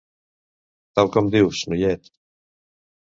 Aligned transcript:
Tal 1.01 1.11
com 1.17 1.29
dius, 1.37 1.61
noiet. 1.75 2.13